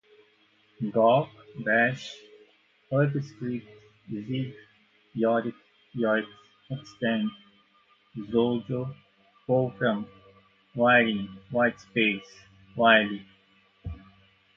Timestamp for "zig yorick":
4.11-5.53